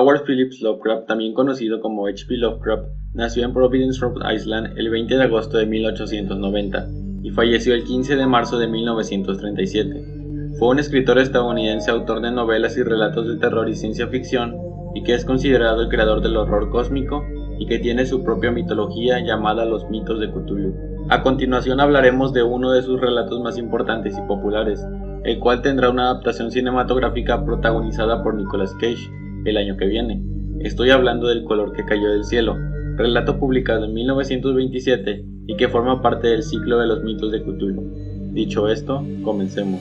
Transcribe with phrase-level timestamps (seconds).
[0.00, 2.38] Howard Phillips Lovecraft, también conocido como H.P.
[2.38, 6.88] Lovecraft, nació en Providence, Rhode Island el 20 de agosto de 1890
[7.22, 10.54] y falleció el 15 de marzo de 1937.
[10.58, 14.56] Fue un escritor estadounidense, autor de novelas y relatos de terror y ciencia ficción,
[14.94, 17.22] y que es considerado el creador del horror cósmico
[17.58, 20.74] y que tiene su propia mitología llamada Los mitos de Cthulhu.
[21.10, 24.82] A continuación hablaremos de uno de sus relatos más importantes y populares,
[25.24, 30.22] el cual tendrá una adaptación cinematográfica protagonizada por Nicolas Cage el año que viene.
[30.60, 32.56] Estoy hablando del color que cayó del cielo,
[32.96, 38.30] relato publicado en 1927 y que forma parte del ciclo de los mitos de Cthulhu.
[38.32, 39.80] Dicho esto, comencemos.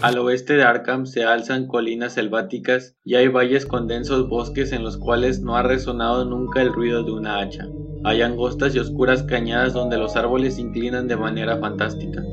[0.00, 4.82] Al oeste de Arkham se alzan colinas selváticas y hay valles con densos bosques en
[4.82, 7.68] los cuales no ha resonado nunca el ruido de una hacha.
[8.04, 12.24] Hay angostas y oscuras cañadas donde los árboles se inclinan de manera fantástica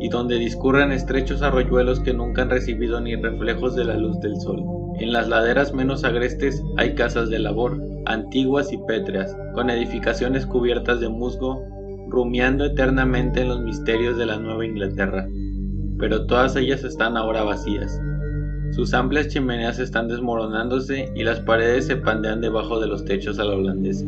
[0.00, 4.40] y donde discurren estrechos arroyuelos que nunca han recibido ni reflejos de la luz del
[4.40, 4.81] sol.
[5.00, 11.00] En las laderas menos agrestes hay casas de labor, antiguas y pétreas, con edificaciones cubiertas
[11.00, 11.62] de musgo,
[12.08, 15.26] rumiando eternamente en los misterios de la Nueva Inglaterra.
[15.98, 18.00] Pero todas ellas están ahora vacías.
[18.72, 23.44] Sus amplias chimeneas están desmoronándose y las paredes se pandean debajo de los techos a
[23.44, 24.06] la holandesa.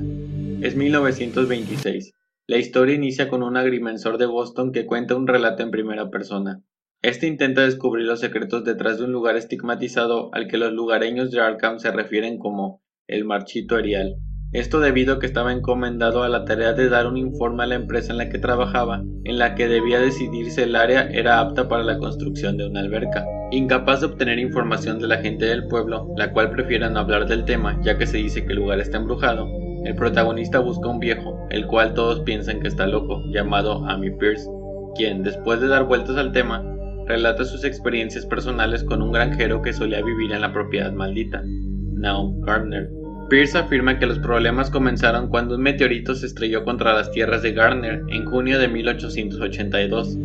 [0.60, 2.12] Es 1926.
[2.46, 6.62] La historia inicia con un agrimensor de Boston que cuenta un relato en primera persona.
[7.04, 11.38] Este intenta descubrir los secretos detrás de un lugar estigmatizado al que los lugareños de
[11.38, 14.16] Arkham se refieren como el Marchito Erial.
[14.52, 17.74] Esto debido a que estaba encomendado a la tarea de dar un informe a la
[17.74, 21.68] empresa en la que trabajaba, en la que debía decidir si el área era apta
[21.68, 23.26] para la construcción de una alberca.
[23.50, 27.44] Incapaz de obtener información de la gente del pueblo, la cual prefiere no hablar del
[27.44, 29.46] tema ya que se dice que el lugar está embrujado,
[29.84, 34.48] el protagonista busca un viejo, el cual todos piensan que está loco, llamado Amy Pierce,
[34.94, 36.73] quien, después de dar vueltas al tema,
[37.06, 42.40] relata sus experiencias personales con un granjero que solía vivir en la propiedad maldita, Naum
[42.40, 42.90] Gardner.
[43.30, 47.52] Pierce afirma que los problemas comenzaron cuando un meteorito se estrelló contra las tierras de
[47.52, 50.16] Gardner en junio de 1882.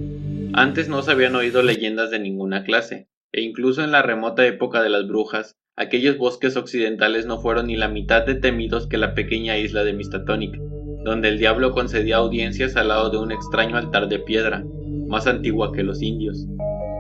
[0.53, 4.81] Antes no se habían oído leyendas de ninguna clase, e incluso en la remota época
[4.81, 9.13] de las brujas, aquellos bosques occidentales no fueron ni la mitad de temidos que la
[9.13, 10.59] pequeña isla de Mistatonic,
[11.05, 14.63] donde el diablo concedía audiencias al lado de un extraño altar de piedra,
[15.07, 16.45] más antigua que los indios.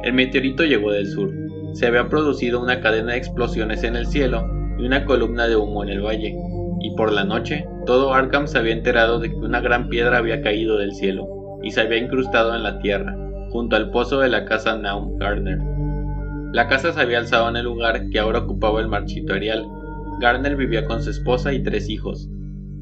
[0.03, 1.29] El meteorito llegó del sur.
[1.73, 5.83] Se había producido una cadena de explosiones en el cielo y una columna de humo
[5.83, 6.35] en el valle.
[6.81, 10.41] Y por la noche, todo Arkham se había enterado de que una gran piedra había
[10.41, 11.27] caído del cielo
[11.61, 13.13] y se había incrustado en la tierra,
[13.51, 15.59] junto al pozo de la casa Naum Gardner.
[16.53, 19.65] La casa se había alzado en el lugar que ahora ocupaba el marchito Arial.
[20.21, 22.29] Gardner vivía con su esposa y tres hijos.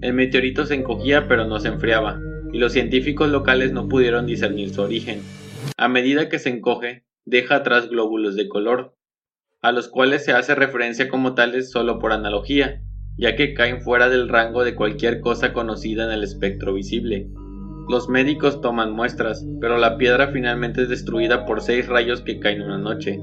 [0.02, 2.20] El meteorito se encogía pero no se enfriaba,
[2.54, 5.22] y los científicos locales no pudieron discernir su origen.
[5.78, 8.96] A medida que se encoge, deja atrás glóbulos de color,
[9.62, 12.82] a los cuales se hace referencia como tales solo por analogía,
[13.18, 17.30] ya que caen fuera del rango de cualquier cosa conocida en el espectro visible.
[17.90, 22.62] Los médicos toman muestras, pero la piedra finalmente es destruida por seis rayos que caen
[22.62, 23.20] una noche.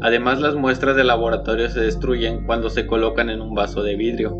[0.00, 4.36] Además las muestras de laboratorio se destruyen cuando se colocan en un vaso de vidrio,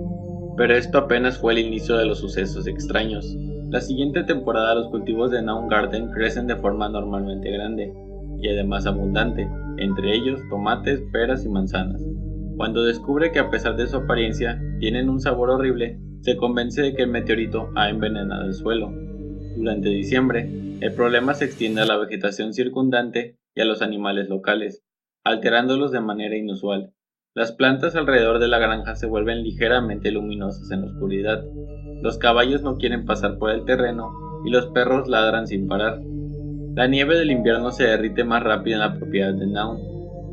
[0.56, 3.36] pero esto apenas fue el inicio de los sucesos extraños.
[3.70, 7.92] La siguiente temporada los cultivos de Naum Garden crecen de forma normalmente grande,
[8.40, 9.48] y además abundante,
[9.78, 12.02] entre ellos tomates, peras y manzanas.
[12.56, 16.94] Cuando descubre que a pesar de su apariencia tienen un sabor horrible, se convence de
[16.94, 18.90] que el meteorito ha envenenado el suelo.
[19.56, 24.84] Durante diciembre, el problema se extiende a la vegetación circundante y a los animales locales,
[25.24, 26.92] alterándolos de manera inusual.
[27.34, 31.44] Las plantas alrededor de la granja se vuelven ligeramente luminosas en la oscuridad.
[32.02, 34.12] Los caballos no quieren pasar por el terreno
[34.44, 36.00] y los perros ladran sin parar.
[36.76, 39.78] La nieve del invierno se derrite más rápido en la propiedad de Naun,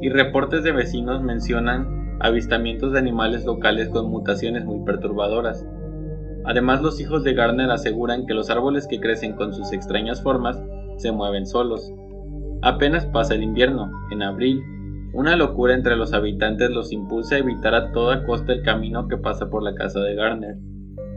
[0.02, 5.66] y reportes de vecinos mencionan avistamientos de animales locales con mutaciones muy perturbadoras.
[6.44, 10.62] Además, los hijos de Garner aseguran que los árboles que crecen con sus extrañas formas
[10.98, 11.94] se mueven solos.
[12.62, 14.62] Apenas pasa el invierno, en abril,
[15.14, 19.16] una locura entre los habitantes los impulsa a evitar a toda costa el camino que
[19.16, 20.58] pasa por la casa de Garner.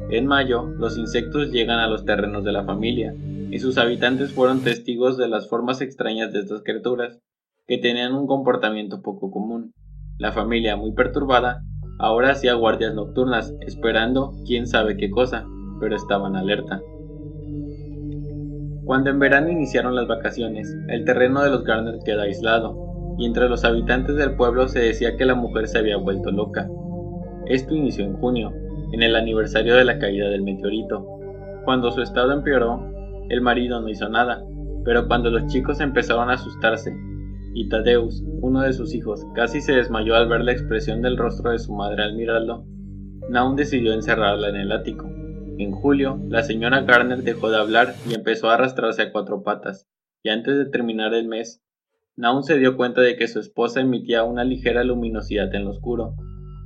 [0.09, 3.13] En mayo, los insectos llegan a los terrenos de la familia,
[3.51, 7.21] y sus habitantes fueron testigos de las formas extrañas de estas criaturas,
[7.67, 9.73] que tenían un comportamiento poco común.
[10.19, 11.63] La familia, muy perturbada,
[11.99, 15.47] ahora hacía guardias nocturnas, esperando quién sabe qué cosa,
[15.81, 16.81] pero estaban alerta.
[18.85, 22.87] Cuando en verano iniciaron las vacaciones, el terreno de los Garner queda aislado,
[23.19, 26.69] y entre los habitantes del pueblo se decía que la mujer se había vuelto loca.
[27.47, 28.53] Esto inició en junio,
[28.93, 31.05] en el aniversario de la caída del meteorito.
[31.65, 32.96] Cuando su estado empeoró,
[33.29, 34.45] el marido no hizo nada,
[34.85, 36.97] pero cuando los chicos empezaron a asustarse,
[37.55, 41.53] y Tadeus, uno de sus hijos, casi se desmayó al ver la expresión del rostro
[41.53, 42.65] de su madre al mirarlo,
[43.29, 45.07] Naum decidió encerrarla en el ático.
[45.59, 49.89] En julio, la señora Garner dejó de hablar y empezó a arrastrarse a cuatro patas,
[50.23, 51.63] y antes de terminar el mes,
[52.15, 56.15] Naum se dio cuenta de que su esposa emitía una ligera luminosidad en lo oscuro,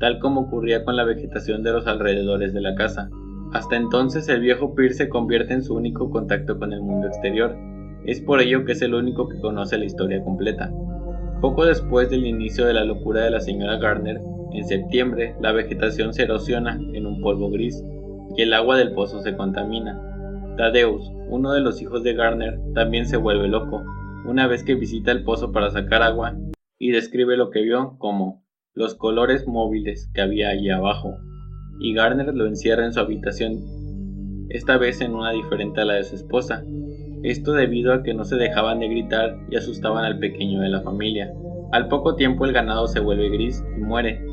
[0.01, 3.11] tal como ocurría con la vegetación de los alrededores de la casa.
[3.53, 7.57] Hasta entonces el viejo Pierce se convierte en su único contacto con el mundo exterior.
[8.05, 10.73] Es por ello que es el único que conoce la historia completa.
[11.41, 14.21] Poco después del inicio de la locura de la señora Garner,
[14.53, 17.83] en septiembre la vegetación se erosiona en un polvo gris
[18.37, 20.01] y el agua del pozo se contamina.
[20.57, 23.83] Tadeus, uno de los hijos de Garner, también se vuelve loco
[24.27, 26.37] una vez que visita el pozo para sacar agua
[26.79, 28.45] y describe lo que vio como
[28.75, 31.17] los colores móviles que había allí abajo,
[31.81, 33.81] y Garner lo encierra en su habitación,
[34.51, 36.63] esta vez en una diferente a la de su esposa,
[37.23, 40.81] esto debido a que no se dejaban de gritar y asustaban al pequeño de la
[40.81, 41.33] familia.
[41.73, 44.25] Al poco tiempo el ganado se vuelve gris y muere.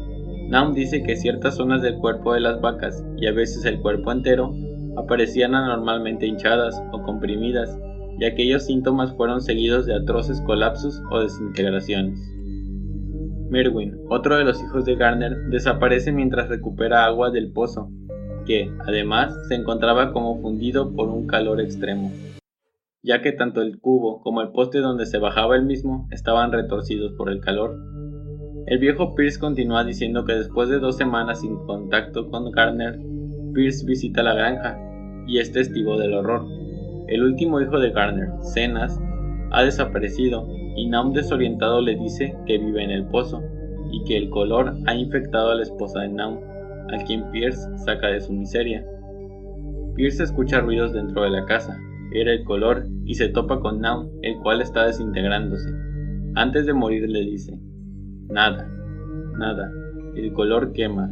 [0.49, 4.11] Naum dice que ciertas zonas del cuerpo de las vacas y a veces el cuerpo
[4.11, 4.53] entero
[4.97, 7.77] aparecían anormalmente hinchadas o comprimidas
[8.19, 12.36] y aquellos síntomas fueron seguidos de atroces colapsos o desintegraciones.
[13.49, 17.89] Merwin, otro de los hijos de Garner, desaparece mientras recupera agua del pozo,
[18.45, 22.11] que, además, se encontraba como fundido por un calor extremo,
[23.03, 27.13] ya que tanto el cubo como el poste donde se bajaba el mismo estaban retorcidos
[27.13, 27.77] por el calor.
[28.67, 32.99] El viejo Pierce continúa diciendo que después de dos semanas sin contacto con Garner,
[33.53, 34.77] Pierce visita la granja
[35.25, 36.45] y es testigo del horror.
[37.07, 38.99] El último hijo de Garner, Cenas,
[39.51, 40.45] ha desaparecido
[40.77, 43.41] y desorientado le dice que vive en el pozo
[43.91, 46.39] y que el color ha infectado a la esposa de Naum,
[46.93, 48.85] a quien Pierce saca de su miseria.
[49.95, 51.75] Pierce escucha ruidos dentro de la casa,
[52.13, 55.69] era el color y se topa con Naum, el cual está desintegrándose.
[56.35, 57.59] Antes de morir le dice,
[58.29, 58.69] nada,
[59.39, 59.71] nada,
[60.15, 61.11] el color quema,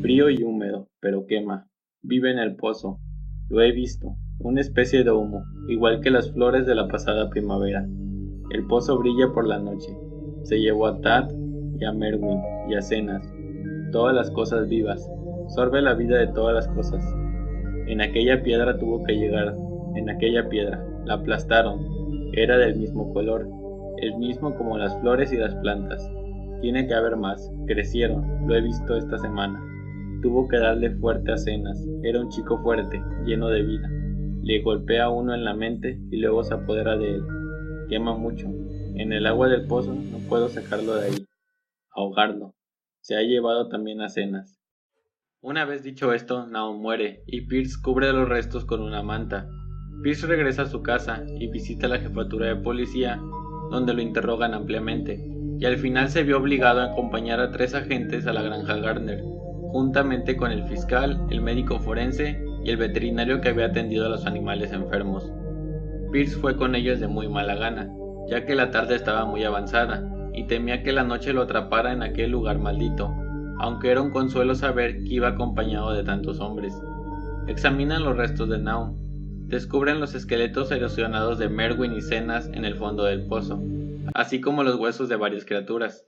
[0.00, 1.66] frío y húmedo, pero quema,
[2.02, 2.98] vive en el pozo,
[3.50, 7.86] lo he visto, una especie de humo, igual que las flores de la pasada primavera.
[8.50, 9.96] El pozo brilla por la noche.
[10.42, 11.30] Se llevó a Tad
[11.78, 13.28] y a Merwin y a Cenas,
[13.92, 15.10] todas las cosas vivas.
[15.48, 17.04] Sorbe la vida de todas las cosas.
[17.86, 19.54] En aquella piedra tuvo que llegar,
[19.94, 20.84] en aquella piedra.
[21.04, 21.86] La aplastaron.
[22.32, 23.48] Era del mismo color,
[23.98, 26.10] el mismo como las flores y las plantas.
[26.60, 27.52] Tiene que haber más.
[27.66, 29.62] Crecieron, lo he visto esta semana.
[30.22, 31.84] Tuvo que darle fuerte a Cenas.
[32.02, 33.90] Era un chico fuerte, lleno de vida
[34.46, 37.22] le golpea uno en la mente y luego se apodera de él.
[37.88, 38.46] Quema mucho.
[38.96, 41.26] En el agua del pozo no puedo sacarlo de ahí.
[41.90, 42.54] Ahogarlo.
[43.00, 44.58] Se ha llevado también a cenas.
[45.40, 49.48] Una vez dicho esto, Naum muere y Pierce cubre los restos con una manta.
[50.02, 53.20] Pierce regresa a su casa y visita la jefatura de policía,
[53.70, 55.24] donde lo interrogan ampliamente,
[55.58, 59.22] y al final se vio obligado a acompañar a tres agentes a la granja Gardner,
[59.70, 64.26] juntamente con el fiscal, el médico forense y el veterinario que había atendido a los
[64.26, 65.30] animales enfermos.
[66.16, 67.90] Pierce fue con ellos de muy mala gana,
[68.26, 70.02] ya que la tarde estaba muy avanzada
[70.32, 73.14] y temía que la noche lo atrapara en aquel lugar maldito,
[73.58, 76.72] aunque era un consuelo saber que iba acompañado de tantos hombres.
[77.48, 78.96] Examinan los restos de Naum,
[79.46, 83.62] descubren los esqueletos erosionados de Merwin y Cenas en el fondo del pozo,
[84.14, 86.06] así como los huesos de varias criaturas.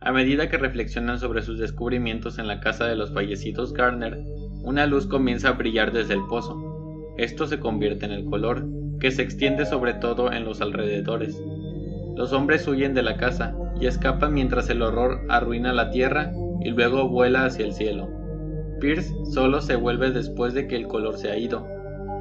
[0.00, 4.24] A medida que reflexionan sobre sus descubrimientos en la casa de los fallecidos Garner,
[4.64, 7.12] una luz comienza a brillar desde el pozo.
[7.18, 8.64] Esto se convierte en el color,
[9.00, 11.42] que se extiende sobre todo en los alrededores.
[12.16, 16.70] Los hombres huyen de la casa y escapan mientras el horror arruina la tierra y
[16.70, 18.08] luego vuela hacia el cielo.
[18.80, 21.66] Pierce solo se vuelve después de que el color se ha ido.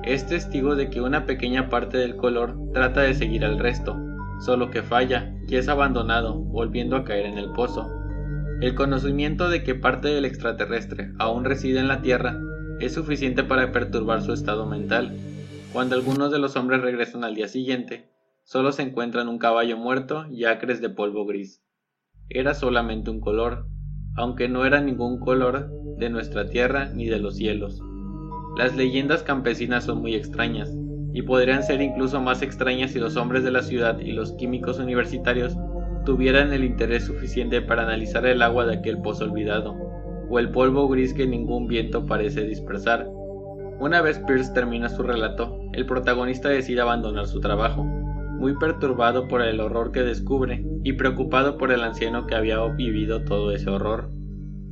[0.03, 3.97] Es testigo de que una pequeña parte del color trata de seguir al resto,
[4.39, 7.89] solo que falla y es abandonado, volviendo a caer en el pozo.
[8.61, 12.37] El conocimiento de que parte del extraterrestre aún reside en la Tierra
[12.79, 15.17] es suficiente para perturbar su estado mental.
[15.71, 18.09] Cuando algunos de los hombres regresan al día siguiente,
[18.43, 21.61] solo se encuentran un caballo muerto y acres de polvo gris.
[22.27, 23.67] Era solamente un color,
[24.15, 27.83] aunque no era ningún color de nuestra tierra ni de los cielos.
[28.57, 30.73] Las leyendas campesinas son muy extrañas,
[31.13, 34.79] y podrían ser incluso más extrañas si los hombres de la ciudad y los químicos
[34.79, 35.55] universitarios
[36.03, 39.75] tuvieran el interés suficiente para analizar el agua de aquel pozo olvidado,
[40.29, 43.07] o el polvo gris que ningún viento parece dispersar.
[43.79, 49.41] Una vez Pierce termina su relato, el protagonista decide abandonar su trabajo, muy perturbado por
[49.41, 54.11] el horror que descubre y preocupado por el anciano que había vivido todo ese horror.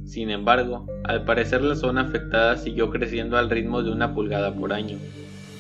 [0.04, 4.74] Sin embargo, al parecer la zona afectada siguió creciendo al ritmo de una pulgada por
[4.74, 4.98] año,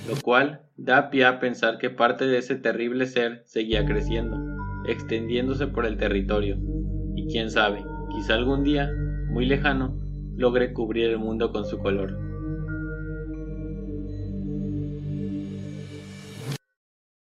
[0.09, 5.67] lo cual da pie a pensar que parte de ese terrible ser seguía creciendo extendiéndose
[5.67, 6.57] por el territorio.
[7.15, 8.91] Y quién sabe, quizá algún día,
[9.29, 9.99] muy lejano,
[10.35, 12.26] logre cubrir el mundo con su color.